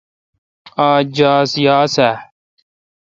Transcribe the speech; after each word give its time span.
آج 0.89 1.05
جاز 1.17 1.49
یاس 1.65 1.95
آ؟ 2.09 2.11